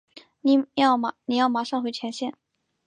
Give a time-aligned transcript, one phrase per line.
[0.41, 2.35] 你要马上回前线。